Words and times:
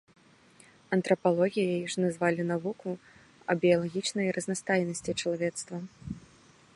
Антрапалогіяй 0.95 1.83
ж 1.93 2.05
называлі 2.05 2.47
навуку 2.53 2.89
аб 3.55 3.61
біялагічнай 3.65 4.33
разнастайнасці 4.39 5.11
чалавецтва. 5.21 5.77